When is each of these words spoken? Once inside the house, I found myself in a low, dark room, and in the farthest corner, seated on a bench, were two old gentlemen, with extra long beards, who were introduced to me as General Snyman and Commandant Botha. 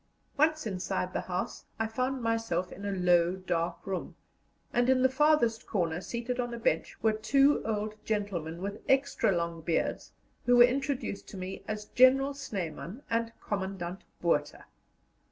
Once 0.35 0.65
inside 0.65 1.13
the 1.13 1.21
house, 1.21 1.63
I 1.77 1.85
found 1.85 2.23
myself 2.23 2.71
in 2.71 2.85
a 2.85 2.91
low, 2.91 3.35
dark 3.35 3.85
room, 3.85 4.15
and 4.73 4.89
in 4.89 5.03
the 5.03 5.09
farthest 5.09 5.67
corner, 5.67 6.01
seated 6.01 6.39
on 6.39 6.55
a 6.55 6.57
bench, 6.57 6.97
were 7.03 7.13
two 7.13 7.63
old 7.67 7.93
gentlemen, 8.03 8.63
with 8.63 8.81
extra 8.89 9.31
long 9.31 9.61
beards, 9.61 10.11
who 10.47 10.57
were 10.57 10.63
introduced 10.63 11.27
to 11.27 11.37
me 11.37 11.61
as 11.67 11.85
General 11.85 12.33
Snyman 12.33 13.03
and 13.11 13.31
Commandant 13.39 14.03
Botha. 14.23 14.65